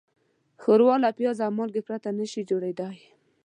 [0.61, 2.97] ښوروا له پیاز او مالګې پرته نهشي جوړېدای.